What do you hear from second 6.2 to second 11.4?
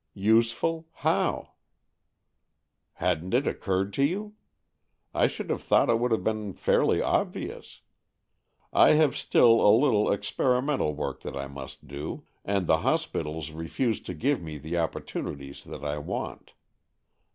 been fairly obvious. I have still a little experimental work that